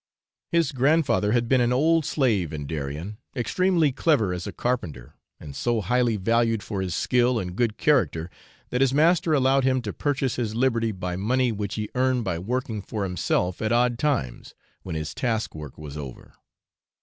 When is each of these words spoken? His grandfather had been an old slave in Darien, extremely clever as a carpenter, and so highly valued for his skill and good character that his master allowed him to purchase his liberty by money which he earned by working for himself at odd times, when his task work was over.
His 0.51 0.71
grandfather 0.71 1.31
had 1.31 1.47
been 1.47 1.61
an 1.61 1.71
old 1.71 2.05
slave 2.05 2.51
in 2.53 2.65
Darien, 2.65 3.19
extremely 3.35 3.91
clever 3.91 4.33
as 4.33 4.47
a 4.47 4.51
carpenter, 4.51 5.13
and 5.39 5.55
so 5.55 5.79
highly 5.79 6.17
valued 6.17 6.63
for 6.63 6.81
his 6.81 6.95
skill 6.95 7.37
and 7.37 7.55
good 7.55 7.77
character 7.77 8.27
that 8.71 8.81
his 8.81 8.95
master 8.95 9.35
allowed 9.35 9.63
him 9.63 9.79
to 9.83 9.93
purchase 9.93 10.37
his 10.37 10.55
liberty 10.55 10.91
by 10.91 11.17
money 11.17 11.51
which 11.51 11.75
he 11.75 11.87
earned 11.93 12.23
by 12.23 12.39
working 12.39 12.81
for 12.81 13.03
himself 13.03 13.61
at 13.61 13.71
odd 13.71 13.99
times, 13.99 14.55
when 14.81 14.95
his 14.95 15.13
task 15.13 15.53
work 15.53 15.77
was 15.77 15.95
over. 15.95 16.33